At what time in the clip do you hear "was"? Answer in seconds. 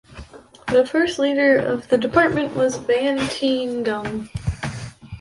2.55-2.77